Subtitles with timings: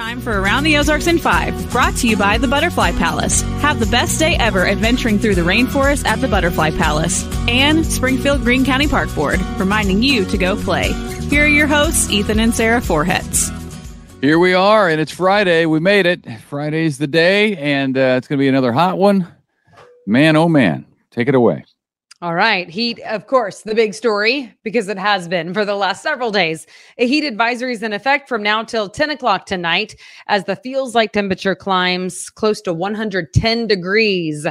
[0.00, 3.42] time for Around the Ozarks in 5, brought to you by the Butterfly Palace.
[3.60, 7.22] Have the best day ever adventuring through the rainforest at the Butterfly Palace.
[7.46, 10.92] And Springfield Greene County Park Board, reminding you to go play.
[11.28, 13.50] Here are your hosts, Ethan and Sarah Forhetz.
[14.22, 15.66] Here we are, and it's Friday.
[15.66, 16.24] We made it.
[16.48, 19.28] Friday's the day, and uh, it's going to be another hot one.
[20.06, 20.86] Man, oh man.
[21.10, 21.66] Take it away.
[22.22, 22.68] All right.
[22.68, 26.66] Heat, of course, the big story because it has been for the last several days.
[26.98, 29.96] A heat advisory is in effect from now till 10 o'clock tonight
[30.26, 34.46] as the feels like temperature climbs close to 110 degrees.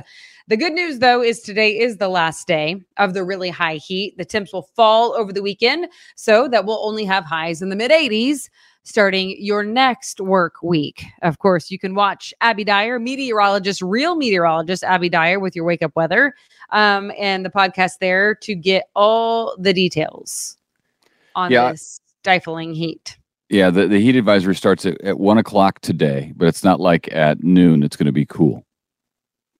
[0.47, 4.17] The good news, though, is today is the last day of the really high heat.
[4.17, 7.75] The temps will fall over the weekend, so that we'll only have highs in the
[7.75, 8.49] mid 80s
[8.89, 11.05] starting your next work week.
[11.21, 15.81] Of course, you can watch Abby Dyer, meteorologist, real meteorologist Abby Dyer with your wake
[15.83, 16.33] up weather
[16.71, 20.57] um, and the podcast there to get all the details
[21.35, 21.71] on Yeah.
[21.71, 23.17] this stifling heat.
[23.49, 27.11] Yeah, the, the heat advisory starts at, at one o'clock today, but it's not like
[27.13, 28.63] at noon it's going to be cool.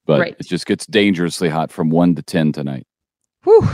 [0.06, 0.36] But Right.
[0.40, 2.86] it just gets dangerously hot from one to 10 tonight.
[3.44, 3.68] Whew.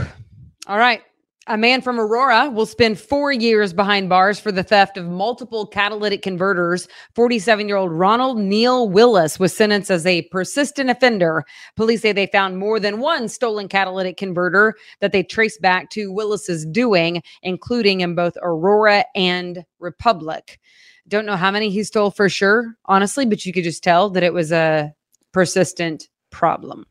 [0.66, 1.02] All right.
[1.48, 5.64] A man from Aurora will spend four years behind bars for the theft of multiple
[5.64, 6.88] catalytic converters.
[7.14, 11.44] 47 year old Ronald Neil Willis was sentenced as a persistent offender.
[11.76, 16.10] Police say they found more than one stolen catalytic converter that they traced back to
[16.10, 20.58] Willis's doing, including in both Aurora and Republic.
[21.06, 24.24] Don't know how many he stole for sure, honestly, but you could just tell that
[24.24, 24.92] it was a
[25.32, 26.86] persistent problem.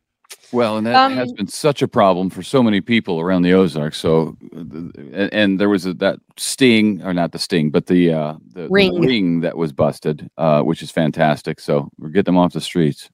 [0.51, 3.53] Well, and that Um, has been such a problem for so many people around the
[3.53, 3.97] Ozarks.
[3.97, 8.13] So, uh, and, and there was a, that sting, or not the sting, but the
[8.13, 8.99] uh, the the Ring.
[8.99, 11.59] ring that was busted, uh, which is fantastic.
[11.59, 13.09] So we're getting them off the streets.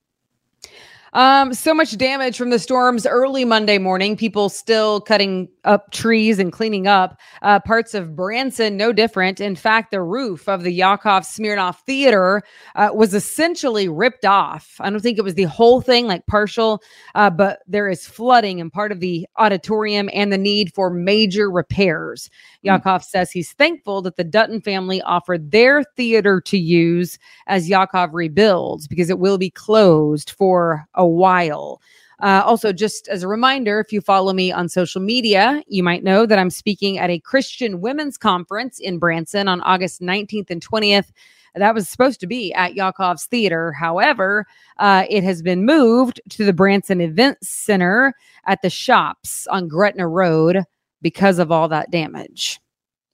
[1.13, 4.15] Um, so much damage from the storms early Monday morning.
[4.15, 7.19] People still cutting up trees and cleaning up.
[7.41, 9.39] Uh, parts of Branson, no different.
[9.39, 12.43] In fact, the roof of the Yakov Smirnoff Theater
[12.75, 14.75] uh, was essentially ripped off.
[14.79, 16.81] I don't think it was the whole thing, like partial,
[17.15, 21.49] uh, but there is flooding in part of the auditorium and the need for major
[21.49, 22.29] repairs.
[22.63, 28.13] Yakov says he's thankful that the Dutton family offered their theater to use as Yakov
[28.13, 31.81] rebuilds because it will be closed for a while.
[32.21, 36.03] Uh, also, just as a reminder, if you follow me on social media, you might
[36.03, 40.65] know that I'm speaking at a Christian women's conference in Branson on August 19th and
[40.65, 41.11] 20th.
[41.55, 43.71] That was supposed to be at Yakov's Theater.
[43.73, 44.45] However,
[44.77, 48.13] uh, it has been moved to the Branson Event Center
[48.45, 50.63] at the shops on Gretna Road
[51.01, 52.59] because of all that damage.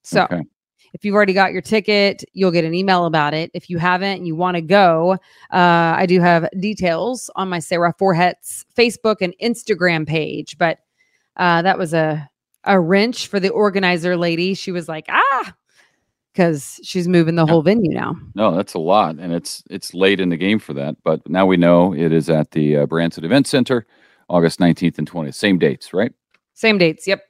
[0.03, 0.43] So, Okay.
[0.93, 3.51] If you've already got your ticket, you'll get an email about it.
[3.53, 5.13] If you haven't and you want to go,
[5.51, 10.57] uh, I do have details on my Sarah Forhet's Facebook and Instagram page.
[10.57, 10.79] But
[11.35, 12.29] uh, that was a
[12.63, 14.53] a wrench for the organizer lady.
[14.53, 15.55] She was like, ah,
[16.33, 18.15] because she's moving the whole venue now.
[18.35, 20.95] No, that's a lot, and it's it's late in the game for that.
[21.03, 23.87] But now we know it is at the uh, Branson Event Center,
[24.29, 25.35] August nineteenth and twentieth.
[25.35, 26.11] Same dates, right?
[26.53, 27.07] Same dates.
[27.07, 27.21] Yep.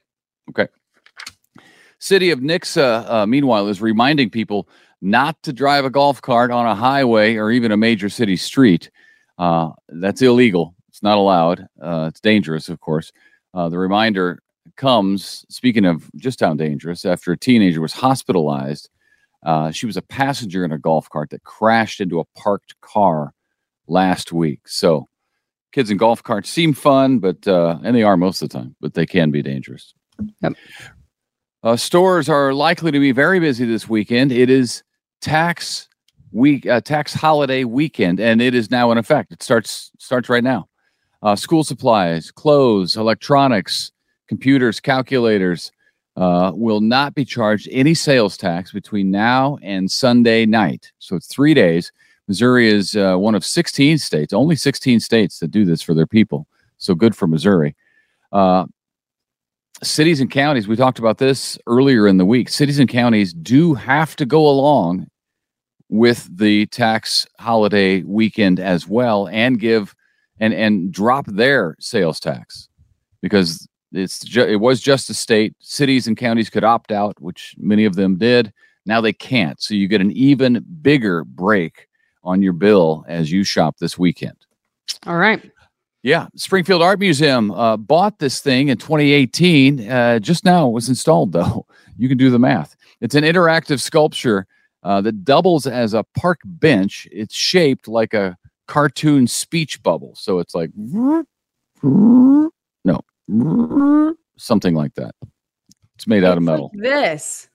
[1.98, 4.68] City of Nixa, uh, meanwhile, is reminding people
[5.00, 8.90] not to drive a golf cart on a highway or even a major city street.
[9.38, 10.74] Uh, that's illegal.
[10.88, 11.66] It's not allowed.
[11.80, 13.12] Uh, it's dangerous, of course.
[13.54, 14.40] Uh, the reminder
[14.76, 18.88] comes, speaking of just how dangerous, after a teenager was hospitalized.
[19.44, 23.32] Uh, she was a passenger in a golf cart that crashed into a parked car
[23.86, 24.66] last week.
[24.66, 25.06] So,
[25.72, 28.74] kids in golf carts seem fun, but uh, and they are most of the time,
[28.80, 29.94] but they can be dangerous.
[30.42, 30.54] Yep.
[31.62, 34.30] Uh, stores are likely to be very busy this weekend.
[34.30, 34.84] It is
[35.20, 35.88] tax
[36.30, 39.32] week, uh, tax holiday weekend, and it is now in effect.
[39.32, 40.68] It starts starts right now.
[41.20, 43.90] Uh, school supplies, clothes, electronics,
[44.28, 45.72] computers, calculators
[46.16, 50.92] uh, will not be charged any sales tax between now and Sunday night.
[51.00, 51.90] So it's three days.
[52.28, 56.06] Missouri is uh, one of 16 states, only 16 states that do this for their
[56.06, 56.46] people.
[56.76, 57.74] So good for Missouri.
[58.30, 58.66] Uh,
[59.82, 62.48] cities and counties, we talked about this earlier in the week.
[62.48, 65.06] Cities and counties do have to go along
[65.88, 69.94] with the tax holiday weekend as well and give
[70.38, 72.68] and and drop their sales tax
[73.22, 77.54] because it's ju- it was just a state cities and counties could opt out which
[77.56, 78.52] many of them did
[78.84, 81.88] now they can't so you get an even bigger break
[82.22, 84.36] on your bill as you shop this weekend
[85.06, 85.50] All right.
[86.02, 89.90] Yeah, Springfield Art Museum uh, bought this thing in 2018.
[89.90, 91.66] Uh, just now it was installed, though.
[91.96, 92.76] You can do the math.
[93.00, 94.46] It's an interactive sculpture
[94.82, 97.08] uh, that doubles as a park bench.
[97.10, 98.36] It's shaped like a
[98.66, 100.14] cartoon speech bubble.
[100.16, 100.70] So it's like,
[101.82, 102.52] no,
[104.36, 105.14] something like that.
[105.96, 106.70] It's made out of It's like metal.
[106.74, 107.48] this.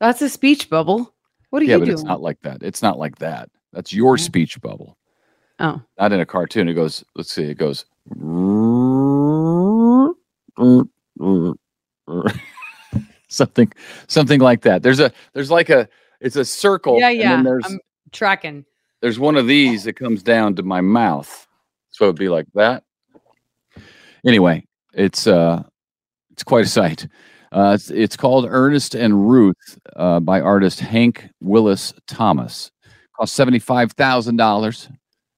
[0.00, 1.14] That's a speech bubble.
[1.50, 1.94] What are yeah, you but doing?
[1.94, 2.62] it's not like that.
[2.62, 3.48] It's not like that.
[3.72, 4.16] That's your Oh.
[4.16, 4.98] speech bubble.
[5.60, 6.68] Oh, Not in a cartoon.
[6.68, 7.04] It goes.
[7.14, 7.44] Let's see.
[7.44, 7.84] It goes.
[13.28, 13.72] something,
[14.06, 14.82] something like that.
[14.82, 15.12] There's a.
[15.32, 15.88] There's like a.
[16.20, 16.98] It's a circle.
[16.98, 17.36] yeah, and yeah.
[17.36, 17.78] then there's I'm
[18.12, 18.64] tracking.
[19.00, 21.46] there's one of these that comes down to my mouth.
[21.90, 22.84] So it'd be like that.
[24.26, 25.62] Anyway, it's uh
[26.30, 27.06] it's quite a sight.
[27.52, 32.70] Uh it's, it's called Ernest and Ruth uh by artist Hank Willis Thomas.
[33.16, 34.92] Cost $75,000.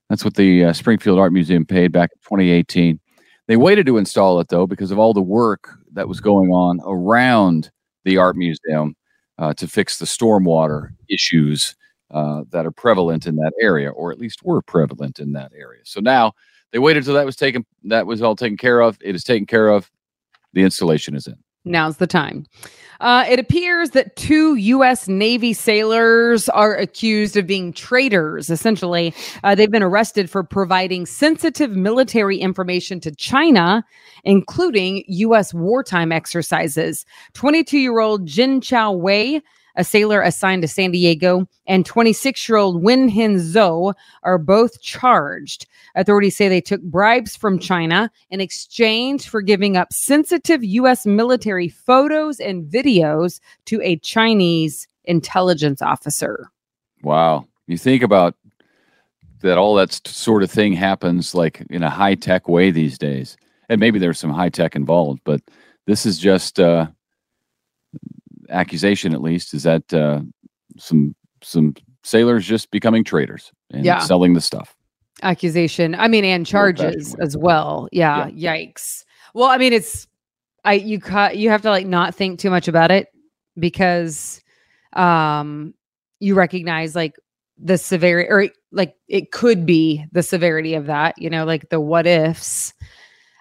[0.08, 2.98] That's what the uh, Springfield Art Museum paid back in 2018.
[3.46, 6.80] They waited to install it though because of all the work that was going on
[6.84, 7.70] around
[8.04, 8.94] the art museum
[9.38, 11.74] uh, to fix the stormwater issues
[12.10, 15.80] uh, that are prevalent in that area, or at least were prevalent in that area.
[15.84, 16.32] So now
[16.72, 18.98] they waited until that was taken, that was all taken care of.
[19.02, 19.90] It is taken care of.
[20.54, 21.36] The installation is in.
[21.68, 22.46] Now's the time.
[23.00, 25.06] Uh, it appears that two U.S.
[25.06, 28.50] Navy sailors are accused of being traitors.
[28.50, 33.84] Essentially, uh, they've been arrested for providing sensitive military information to China,
[34.24, 35.54] including U.S.
[35.54, 37.06] wartime exercises.
[37.34, 39.42] 22 year old Jin Chao Wei,
[39.76, 45.66] a sailor assigned to San Diego, and 26 year old Wenheng Zhao are both charged.
[45.94, 51.06] Authorities say they took bribes from China in exchange for giving up sensitive U.S.
[51.06, 56.50] military photos and videos to a Chinese intelligence officer.
[57.02, 57.46] Wow.
[57.66, 58.34] You think about
[59.40, 63.36] that, all that sort of thing happens like in a high tech way these days.
[63.68, 65.40] And maybe there's some high tech involved, but
[65.86, 66.88] this is just uh,
[68.48, 70.20] accusation, at least, is that uh,
[70.78, 73.98] some some sailors just becoming traders and Yeah.
[74.00, 74.74] selling the stuff.
[75.22, 77.88] Accusation, I mean, and charges as well.
[77.92, 79.04] Yeah, yikes.
[79.34, 80.06] Well, I mean, it's
[80.64, 83.08] I you cut you have to like not think too much about it
[83.58, 84.40] because
[84.94, 85.74] um
[86.20, 87.16] you recognize like
[87.58, 91.80] the severity or like it could be the severity of that, you know, like the
[91.80, 92.72] what ifs.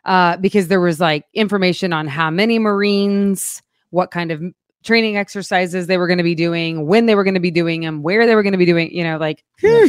[0.06, 4.42] Uh, because there was like information on how many Marines, what kind of
[4.84, 7.82] training exercises they were going to be doing, when they were going to be doing
[7.82, 9.88] them, where they were going to be doing, you know, like, Yeah.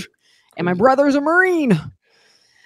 [0.57, 1.81] And my brother's a Marine.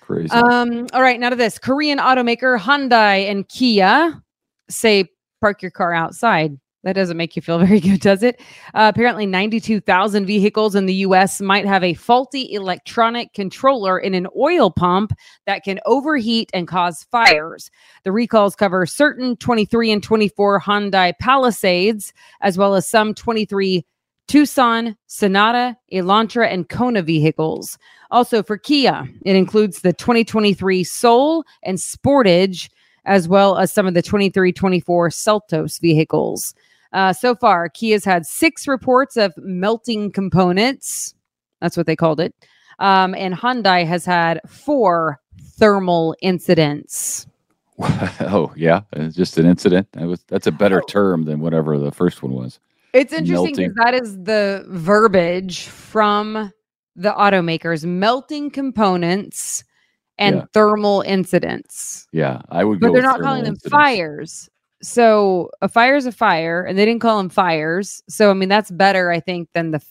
[0.01, 0.31] Crazy.
[0.31, 4.21] Um, all right, now to this Korean automaker Hyundai and Kia
[4.69, 5.09] say
[5.41, 6.59] park your car outside.
[6.85, 8.41] That doesn't make you feel very good, does it?
[8.75, 14.27] Uh, apparently, 92,000 vehicles in the US might have a faulty electronic controller in an
[14.37, 15.13] oil pump
[15.47, 17.71] that can overheat and cause fires.
[18.05, 23.85] The recalls cover certain 23 and 24 Hyundai Palisades, as well as some 23
[24.29, 27.77] Tucson, Sonata, Elantra, and Kona vehicles.
[28.11, 32.71] Also for Kia, it includes the 2023 Soul and Sportage,
[33.05, 36.55] as well as some of the 23 24 Seltos vehicles.
[36.93, 41.15] Uh, so far, Kia's had six reports of melting components.
[41.61, 42.35] That's what they called it.
[42.79, 47.27] Um, and Hyundai has had four thermal incidents.
[48.21, 49.89] oh yeah, it's just an incident.
[49.93, 50.87] That was that's a better Oh.
[50.87, 52.61] term than whatever the first one was.
[52.93, 56.53] It's interesting because that is the verbiage from
[56.95, 59.65] the automakers melting components
[60.19, 60.45] and Yeah.
[60.53, 62.07] thermal incidents.
[62.13, 62.81] Yeah, I would.
[62.81, 63.71] but they're not calling them incidents.
[63.73, 64.51] fires.
[64.83, 68.03] So a fire is a fire, and they didn't call them fires.
[68.09, 69.83] So I mean, that's better, I think, than the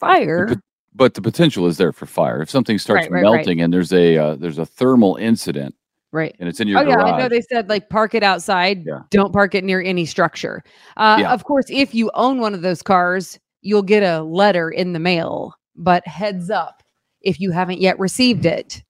[0.00, 0.46] fire.
[0.46, 0.58] But,
[0.94, 2.42] but the potential is there for fire.
[2.42, 3.36] If something starts Right, right, right.
[3.36, 5.74] melting and there's a uh, there's a thermal incident
[6.12, 6.34] right.
[6.38, 8.84] and it's in your Oh yeah, I know they said like park it outside.
[8.84, 9.00] Yeah.
[9.10, 10.62] Don't park it near any structure.
[10.96, 11.32] Uh, Yeah.
[11.32, 14.98] Of course, if you own one of those cars, you'll get a letter in the
[14.98, 15.54] mail.
[15.76, 16.82] But heads up,
[17.20, 18.82] if you haven't yet received it,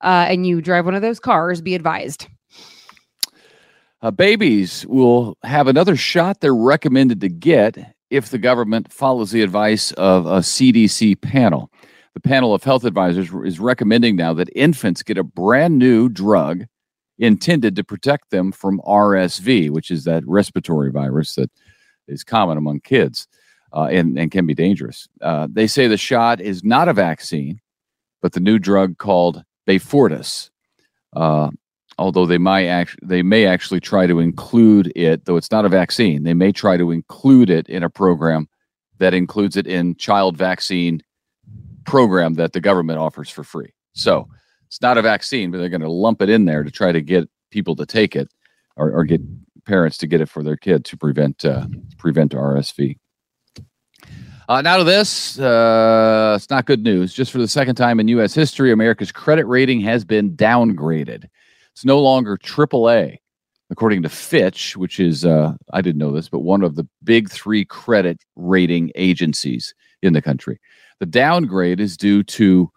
[0.00, 2.26] uh, and you drive one of those cars, be advised.
[4.04, 9.40] Uh, babies will have another shot they're recommended to get if the government follows the
[9.40, 11.70] advice of a CDC panel.
[12.12, 16.66] The panel of health advisors is recommending now that infants get a brand new drug
[17.18, 21.50] intended to protect them from RSV, which is that respiratory virus that
[22.06, 23.26] is common among kids
[23.72, 25.08] uh, and, and can be dangerous.
[25.22, 27.58] Uh, they say the shot is not a vaccine,
[28.20, 30.50] but the new drug called Beyfortus.
[31.16, 31.48] Uh,
[31.98, 35.68] although they might actually they may actually try to include it though it's not a
[35.68, 38.48] vaccine they may try to include it in a program
[38.98, 41.02] that includes it in child vaccine
[41.84, 44.28] program that the government offers for free so
[44.66, 47.00] it's not a vaccine but they're going to lump it in there to try to
[47.00, 48.28] get people to take it
[48.76, 49.20] or, or get
[49.64, 51.66] parents to get it for their kid to prevent uh,
[51.98, 52.96] prevent rsv
[54.46, 57.14] uh, now to this, uh, it's not good news.
[57.14, 58.34] Just for the second time in U.S.
[58.34, 61.28] history, America's credit rating has been downgraded.
[61.74, 63.18] It's no longer AAA,
[63.70, 67.30] according to Fitch, which is, uh, I didn't know this, but one of the big
[67.30, 69.74] three credit rating agencies.
[70.02, 70.60] in the country.
[71.00, 72.70] The downgrade is due to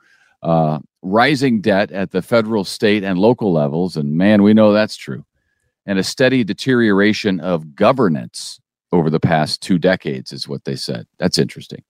[0.44, 3.98] uh, rising debt at the federal, state, and local levels.
[3.98, 5.26] And man, we know that's true.
[5.86, 8.62] And a steady deterioration of governance
[8.92, 11.06] over the past two decades, is what they said.
[11.20, 11.84] That's interesting.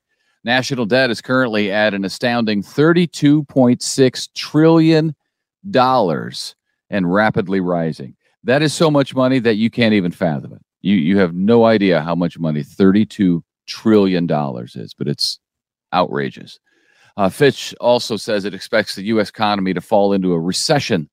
[0.43, 5.15] National debt is currently at an astounding $32.6 trillion
[6.89, 8.15] and rapidly rising.
[8.43, 10.61] That is so much money that you can't even fathom it.
[10.81, 15.39] You, you have no idea how much money $32 trillion is, but it's
[15.93, 16.59] outrageous.
[17.17, 19.29] Uh, Fitch also says it expects the U.S.
[19.29, 21.09] economy to fall into a recession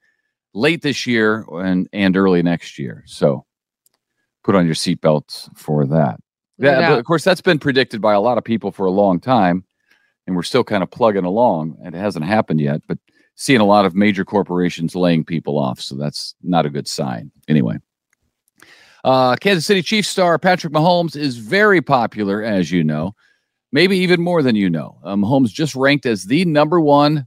[0.52, 3.02] late this year and, and early next year.
[3.06, 3.46] So
[4.44, 6.20] put on your seatbelts for that.
[6.58, 9.18] Yeah, but of course, that's been predicted by a lot of people for a long
[9.18, 9.64] time,
[10.26, 11.78] and we're still kind of plugging along.
[11.82, 12.98] And it hasn't happened yet, but
[13.36, 17.30] seeing a lot of major corporations laying people off, so that's not a good sign.
[17.48, 17.76] Anyway,
[19.04, 23.14] uh, Kansas City Chiefs star Patrick Mahomes is very popular, as you know,
[23.72, 24.98] maybe even more than you know.
[25.04, 27.26] Um, Mahomes just ranked as the number one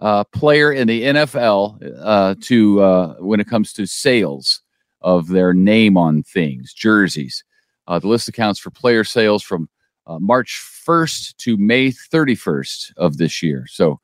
[0.00, 4.62] uh, player in the NFL uh, to uh, when it comes to sales
[5.00, 7.44] of their name on things, jerseys.
[7.86, 9.68] Uh, the list accounts for player sales from
[10.06, 13.66] uh, March 1st to May 31st of this year.
[13.68, 14.00] So,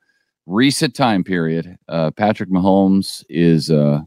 [0.46, 4.00] recent time period, uh, Patrick Mahomes is uh,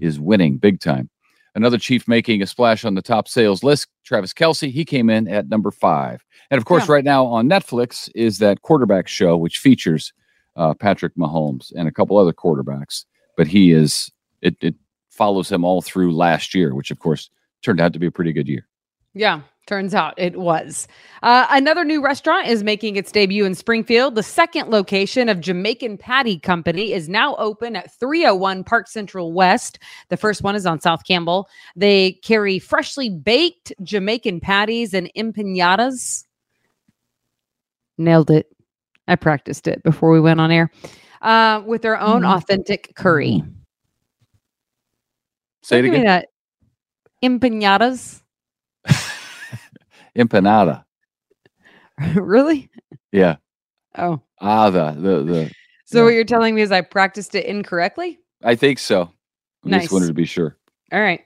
[0.00, 1.08] is winning big time.
[1.54, 4.70] Another Chief making a splash on the top sales list, Travis Kelce.
[4.70, 6.94] He came in at number five, and of course, yeah.
[6.94, 10.12] right now on Netflix is that quarterback show which features
[10.56, 13.04] uh, Patrick Mahomes and a couple other quarterbacks.
[13.36, 14.10] But he is
[14.42, 14.74] it, it
[15.10, 17.30] follows him all through last year, which of course
[17.62, 18.66] turned out to be a pretty good year.
[19.14, 20.88] Yeah, turns out it was.
[21.22, 24.14] Uh, another new restaurant is making its debut in Springfield.
[24.16, 29.78] The second location of Jamaican Patty Company is now open at 301 Park Central West.
[30.08, 31.48] The first one is on South Campbell.
[31.76, 36.24] They carry freshly baked Jamaican patties and empanadas.
[37.98, 38.46] Nailed it.
[39.06, 40.70] I practiced it before we went on air.
[41.20, 42.36] Uh, with their own mm.
[42.36, 43.42] authentic curry.
[45.62, 46.22] Say it again.
[47.22, 48.22] Empanadas.
[50.18, 50.84] Empanada.
[52.14, 52.68] really?
[53.12, 53.36] Yeah.
[53.96, 54.20] Oh.
[54.40, 55.52] Ah, the the the.
[55.84, 56.04] So yeah.
[56.04, 58.18] what you're telling me is I practiced it incorrectly?
[58.44, 59.10] I think so.
[59.64, 59.82] I nice.
[59.82, 60.56] just wanted to be sure.
[60.92, 61.20] All right.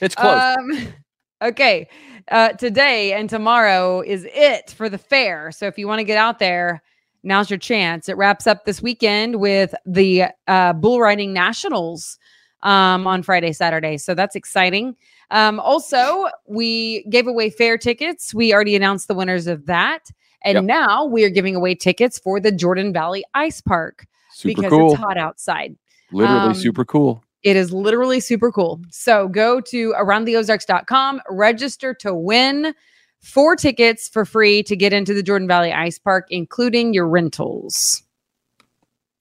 [0.00, 0.56] It's close.
[0.56, 0.94] Um,
[1.42, 1.88] okay.
[2.30, 5.50] Uh, today and tomorrow is it for the fair.
[5.52, 6.82] So if you want to get out there,
[7.22, 8.08] now's your chance.
[8.08, 12.18] It wraps up this weekend with the uh, bull riding nationals
[12.62, 13.98] um, on Friday, Saturday.
[13.98, 14.96] So that's exciting.
[15.30, 18.34] Um, also, we gave away fair tickets.
[18.34, 20.10] We already announced the winners of that.
[20.44, 20.64] And yep.
[20.64, 24.92] now we are giving away tickets for the Jordan Valley Ice Park super because cool.
[24.92, 25.76] it's hot outside.
[26.12, 27.24] Literally um, super cool.
[27.42, 28.80] It is literally super cool.
[28.90, 32.74] So go to aroundtheozarks.com, register to win
[33.20, 38.02] four tickets for free to get into the Jordan Valley Ice Park, including your rentals.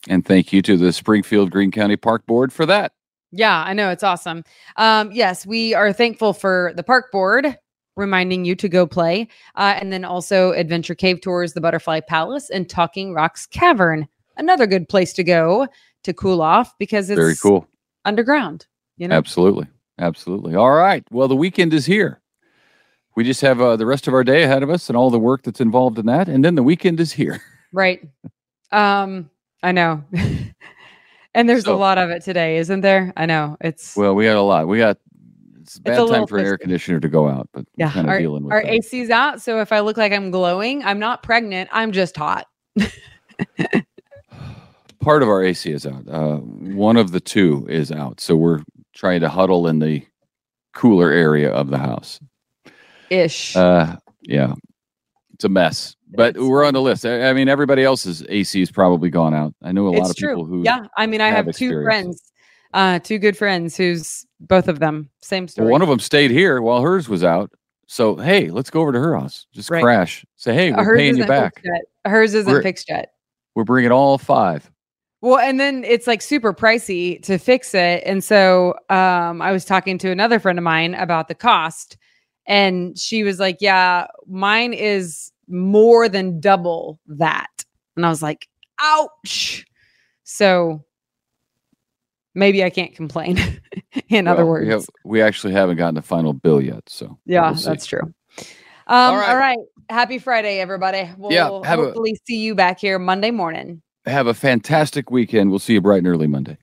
[0.08, 2.92] And thank you to the Springfield Greene County Park Board for that.
[3.36, 3.90] Yeah, I know.
[3.90, 4.44] It's awesome.
[4.78, 7.58] Um, yes, we are thankful for the park board
[7.96, 9.28] reminding you to go play.
[9.56, 14.08] Uh, and then also Adventure Cave Tours, the Butterfly Palace, and Talking Rocks Cavern.
[14.38, 15.68] Another good place to go
[16.04, 17.68] to cool off because it's very cool
[18.06, 18.68] underground.
[18.98, 19.68] You know, absolutely,
[20.00, 20.56] absolutely.
[20.56, 21.04] All right.
[21.12, 22.22] Well, the weekend is here.
[23.16, 25.20] We just have uh, the rest of our day ahead of us and all the
[25.20, 27.42] work that's involved in that, and then the weekend is here.
[27.72, 28.08] Right.
[28.72, 29.30] Um,
[29.62, 30.04] I know.
[31.36, 33.12] And there's so, a lot of it today, isn't there?
[33.18, 34.68] I know it's well, we got a lot.
[34.68, 34.98] We got
[35.62, 38.12] it's bad it's time for an air conditioner to go out, but yeah, kind of
[38.12, 38.74] our, dealing with our that.
[38.74, 39.42] AC's out.
[39.42, 41.70] So if I look like I'm glowing, I'm not pregnant.
[41.72, 42.48] I'm just hot.
[45.00, 46.08] Part of our AC is out.
[46.08, 48.20] Uh, one of the two is out.
[48.22, 48.62] So we're
[48.94, 50.06] trying to huddle in the
[50.74, 52.20] cooler area of the house.
[53.10, 53.56] Ish.
[53.56, 54.54] Uh, yeah,
[55.34, 57.06] it's a mess but we're on the list.
[57.06, 59.54] I, I, mean, everybody else's AC is probably gone out.
[59.62, 60.30] I know a lot of true.
[60.30, 60.64] people who.
[60.64, 62.32] Yeah, I mean, I have, have two friends,
[62.74, 65.66] uh, two good friends who's both of them same story.
[65.66, 67.52] Well, one of them stayed here while hers was out.
[67.88, 69.48] So hey, let's go over to her house.
[69.54, 69.84] Just right.
[69.84, 70.26] crash.
[70.36, 71.62] Say hey, uh, we're hers paying you back.
[72.06, 73.14] Hers isn't we're, fixed yet.
[73.56, 74.70] We're bringing all five.
[75.22, 78.04] Well, and then it's like super pricey to fix it.
[78.06, 81.98] And so um, I was talking to another friend of mine about the cost,
[82.46, 87.50] and she was like, "Yeah, mine is more than double that.
[87.96, 88.48] And I was like,
[88.80, 89.66] ouch.
[90.24, 90.84] So
[92.34, 93.38] maybe I can't complain.
[94.10, 96.84] in well, other words, we, have, we, actually haven't gotten the final bill yet.
[96.88, 98.02] So yeah, we'll that's true.
[98.02, 98.14] Um,
[98.88, 99.30] all, right.
[99.30, 99.60] all right.
[99.90, 101.10] Happy Friday, everybody.
[101.18, 103.82] We'll yeah, hopefully a, see you back here Monday morning.
[104.06, 105.50] Have a fantastic weekend.
[105.50, 106.58] We'll see you bright and early Monday.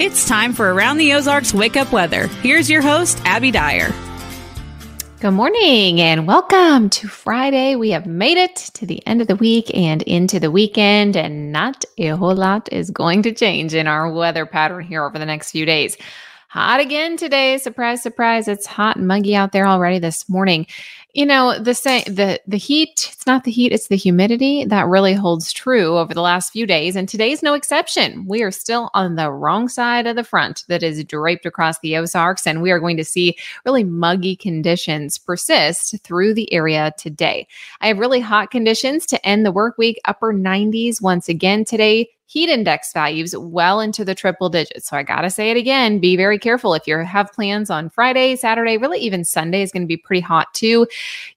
[0.00, 2.26] It's time for Around the Ozarks Wake Up Weather.
[2.42, 3.92] Here's your host, Abby Dyer.
[5.20, 7.76] Good morning and welcome to Friday.
[7.76, 11.52] We have made it to the end of the week and into the weekend, and
[11.52, 15.26] not a whole lot is going to change in our weather pattern here over the
[15.26, 15.98] next few days.
[16.48, 17.58] Hot again today.
[17.58, 18.48] Surprise, surprise.
[18.48, 20.66] It's hot and muggy out there already this morning.
[21.12, 24.86] You know, the same the the heat, it's not the heat, it's the humidity that
[24.86, 28.26] really holds true over the last few days and today's no exception.
[28.28, 31.96] We are still on the wrong side of the front that is draped across the
[31.96, 33.36] Ozarks and we are going to see
[33.66, 37.48] really muggy conditions persist through the area today.
[37.80, 42.08] I have really hot conditions to end the work week, upper 90s once again today
[42.30, 44.88] heat index values well into the triple digits.
[44.88, 47.90] So I got to say it again, be very careful if you have plans on
[47.90, 50.86] Friday, Saturday, really even Sunday is going to be pretty hot too.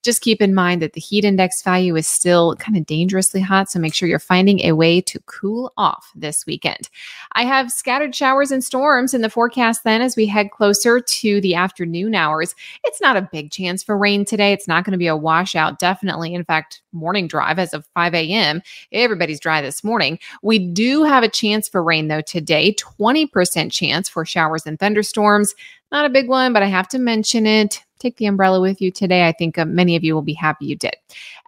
[0.04, 3.72] Just keep in mind that the heat index value is still kind of dangerously hot,
[3.72, 6.90] so make sure you're finding a way to cool off this weekend.
[7.32, 11.42] I have scattered showers and storms in the forecast then as we head closer to
[11.42, 12.54] the afternoon hours.
[12.84, 14.54] It's not a big chance for rain today.
[14.54, 16.36] It's not going to be a washout, definitely.
[16.36, 18.62] In fact, morning drive as of 5 a.m.
[18.92, 20.20] Everybody's dry this morning.
[20.44, 25.56] We do have a chance for rain though today, 20% chance for showers and thunderstorms.
[25.94, 27.82] Not a big one, but I have to mention it.
[28.00, 29.26] Take the umbrella with you today.
[29.26, 30.96] I think uh, many of you will be happy you did.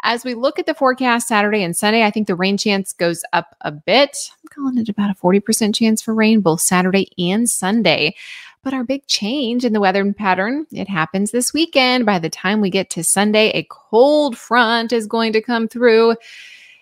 [0.03, 3.23] As we look at the forecast Saturday and Sunday, I think the rain chance goes
[3.33, 4.15] up a bit.
[4.31, 8.15] I'm calling it about a 40% chance for rain both Saturday and Sunday.
[8.63, 12.05] But our big change in the weather pattern, it happens this weekend.
[12.05, 16.15] By the time we get to Sunday, a cold front is going to come through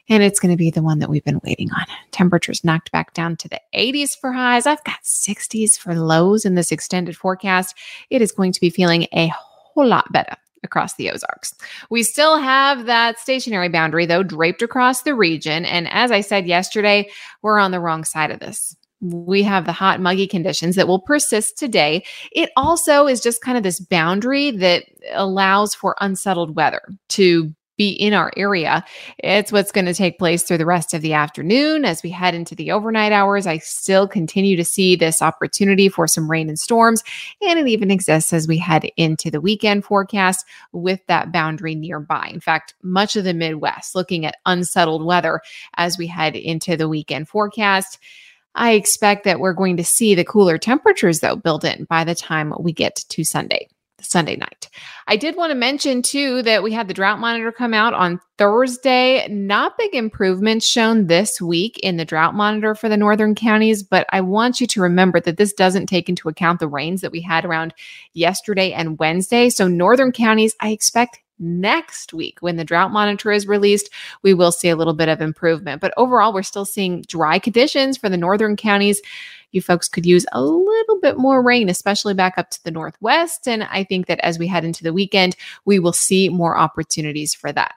[0.10, 1.86] and it's going to be the one that we've been waiting on.
[2.12, 4.66] Temperatures knocked back down to the 80s for highs.
[4.66, 7.76] I've got 60s for lows in this extended forecast.
[8.10, 11.54] It is going to be feeling a whole lot better across the Ozarks.
[11.90, 15.66] We still have that stationary boundary, though, draped across the region.
[15.66, 17.10] And as I said yesterday,
[17.42, 21.02] we're on the wrong side of this we have the hot, muggy conditions that will
[21.02, 22.06] persist today.
[22.32, 27.90] It also is just kind of this boundary that allows for unsettled weather to be
[27.90, 28.84] in our area.
[29.18, 32.34] It's what's going to take place through the rest of the afternoon as we head
[32.34, 33.46] into the overnight hours.
[33.46, 37.04] I still continue to see this opportunity for some rain and storms,
[37.42, 42.30] and it even exists as we head into the weekend forecast with that boundary nearby.
[42.34, 45.42] In fact, much of the Midwest looking at unsettled weather
[45.76, 48.00] as we head into the weekend forecast.
[48.56, 52.16] I expect that we're going to see the cooler temperatures, though, built in by the
[52.16, 53.68] time we get to Sunday.
[54.04, 54.70] Sunday night.
[55.08, 58.20] I did want to mention too that we had the drought monitor come out on
[58.38, 59.28] Thursday.
[59.30, 64.06] Not big improvements shown this week in the drought monitor for the northern counties, but
[64.12, 67.22] I want you to remember that this doesn't take into account the rains that we
[67.22, 67.74] had around
[68.14, 69.50] yesterday and Wednesday.
[69.50, 73.90] So, northern counties, I expect next week when the drought monitor is released,
[74.22, 75.82] we will see a little bit of improvement.
[75.82, 79.02] But overall, we're still seeing dry conditions for the northern counties.
[79.54, 83.48] You folks could use a little bit more rain, especially back up to the northwest.
[83.48, 87.34] And I think that as we head into the weekend, we will see more opportunities
[87.34, 87.76] for that.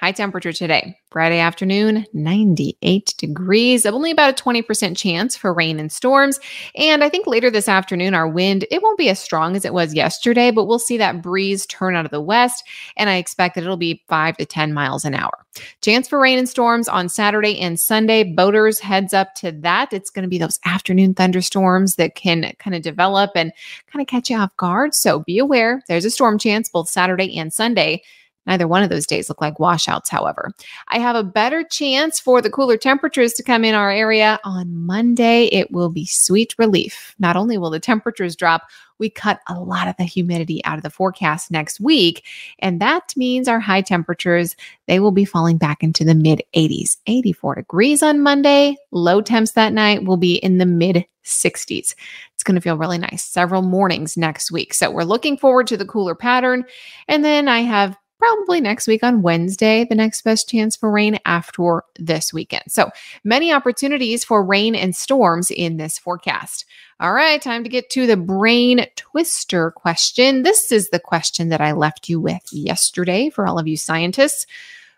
[0.00, 5.90] High temperature today, Friday afternoon, 98 degrees, only about a 20% chance for rain and
[5.90, 6.38] storms.
[6.76, 9.74] And I think later this afternoon, our wind, it won't be as strong as it
[9.74, 12.62] was yesterday, but we'll see that breeze turn out of the west.
[12.96, 15.44] And I expect that it'll be five to 10 miles an hour.
[15.80, 18.22] Chance for rain and storms on Saturday and Sunday.
[18.22, 19.92] Boaters heads up to that.
[19.92, 23.50] It's going to be those afternoon thunderstorms that can kind of develop and
[23.90, 24.94] kind of catch you off guard.
[24.94, 28.04] So be aware there's a storm chance both Saturday and Sunday.
[28.48, 30.50] Neither one of those days look like washouts, however.
[30.88, 34.74] I have a better chance for the cooler temperatures to come in our area on
[34.74, 35.44] Monday.
[35.44, 37.14] It will be sweet relief.
[37.18, 38.62] Not only will the temperatures drop,
[38.98, 42.24] we cut a lot of the humidity out of the forecast next week.
[42.58, 44.56] And that means our high temperatures,
[44.86, 46.96] they will be falling back into the mid 80s.
[47.06, 48.76] 84 degrees on Monday.
[48.90, 51.94] Low temps that night will be in the mid 60s.
[52.34, 54.72] It's going to feel really nice several mornings next week.
[54.72, 56.64] So we're looking forward to the cooler pattern.
[57.06, 61.18] And then I have probably next week on Wednesday, the next best chance for rain
[61.24, 62.64] after this weekend.
[62.68, 62.90] So
[63.24, 66.64] many opportunities for rain and storms in this forecast.
[67.00, 70.42] All right, time to get to the brain twister question.
[70.42, 74.46] This is the question that I left you with yesterday for all of you scientists.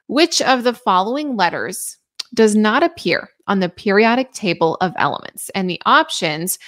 [0.06, 1.98] Which of the following letters
[2.32, 5.50] does not appear on the periodic table of elements?
[5.50, 6.58] And the options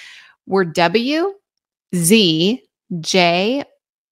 [0.45, 1.33] were W,
[1.95, 2.61] Z,
[2.99, 3.63] J,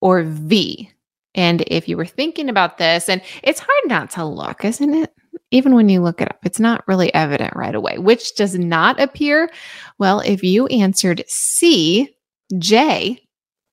[0.01, 0.91] or V.
[1.35, 5.13] And if you were thinking about this, and it's hard not to look, isn't it?
[5.51, 7.97] Even when you look it up, it's not really evident right away.
[7.97, 9.49] Which does not appear?
[9.97, 12.15] Well, if you answered C,
[12.57, 13.21] J,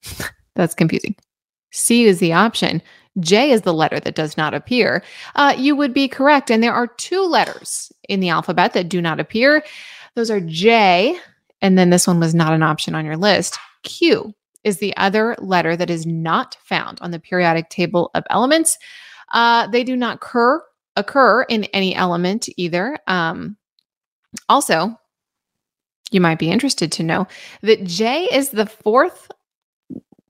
[0.55, 1.15] that's confusing.
[1.71, 2.81] C is the option.
[3.19, 5.03] J is the letter that does not appear.
[5.35, 6.49] Uh, you would be correct.
[6.49, 9.63] And there are two letters in the alphabet that do not appear.
[10.15, 11.17] Those are J,
[11.61, 14.33] and then this one was not an option on your list, Q.
[14.63, 18.77] is the other letter that is not found on the periodic table of elements.
[19.31, 20.61] Uh, they do not occur
[20.95, 22.97] occur in any element either.
[23.07, 23.55] Um,
[24.49, 24.99] also,
[26.11, 27.27] you might be interested to know
[27.61, 29.31] that J is the fourth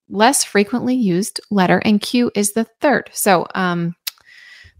[0.09, 3.09] less frequently used letter, and Q is the third.
[3.13, 3.95] So, um,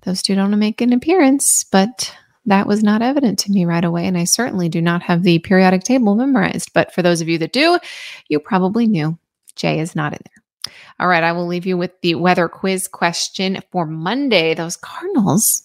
[0.03, 4.07] those two don't make an appearance, but that was not evident to me right away.
[4.07, 6.71] And I certainly do not have the periodic table memorized.
[6.73, 7.79] But for those of you that do,
[8.27, 9.17] you probably knew
[9.55, 10.73] J is not in there.
[10.99, 14.53] All right, I will leave you with the weather quiz question for Monday.
[14.53, 15.63] Those Cardinals,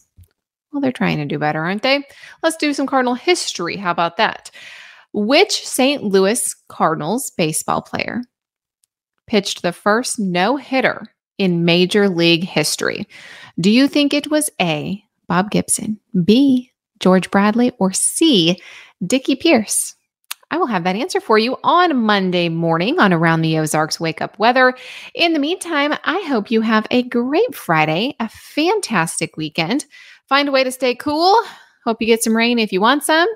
[0.73, 2.05] well, they're trying to do better, aren't they?
[2.43, 3.77] Let's do some Cardinal history.
[3.77, 4.51] How about that?
[5.13, 6.03] Which St.
[6.03, 8.23] Louis Cardinals baseball player
[9.27, 11.07] pitched the first no hitter
[11.39, 13.07] in Major League history?
[13.59, 16.71] Do you think it was A, Bob Gibson, B,
[17.01, 18.61] George Bradley, or C,
[19.05, 19.95] Dickie Pierce?
[20.55, 24.23] I will have that answer for you on Monday morning on Around the Ozarks Wake
[24.23, 24.77] Up Weather.
[25.13, 29.85] In the meantime, I hope you have a great Friday, a fantastic weekend.
[30.29, 31.43] Find a way to stay cool.
[31.85, 33.27] Hope you get some rain if you want some.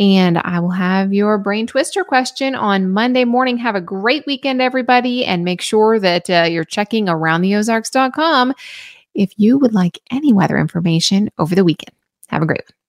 [0.00, 3.58] And I will have your brain twister question on Monday morning.
[3.58, 8.54] Have a great weekend, everybody, and make sure that uh, you're checking aroundtheozarks.com
[9.12, 11.94] if you would like any weather information over the weekend.
[12.28, 12.83] Have a great one.